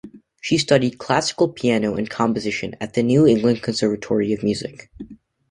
She 0.41 0.57
studied 0.57 0.97
classical 0.97 1.47
piano 1.49 1.93
and 1.93 2.09
composition 2.09 2.73
at 2.81 2.95
the 2.95 3.03
New 3.03 3.27
England 3.27 3.61
Conservatory 3.61 4.33
of 4.33 4.41
Music. 4.41 4.89